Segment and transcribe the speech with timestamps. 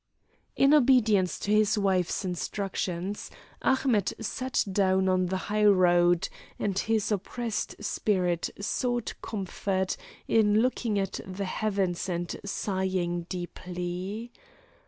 [0.55, 3.29] In obedience to his wife's instructions,
[3.61, 6.27] Ahmet sat down on the highroad,
[6.57, 9.95] and his oppressed spirit sought comfort
[10.27, 14.31] in looking at the heavens and sighing deeply.